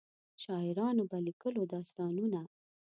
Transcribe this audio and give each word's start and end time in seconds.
شاعرانو 0.43 1.03
به 1.09 1.17
لیکلو 1.27 1.61
داستانونه. 1.73 2.41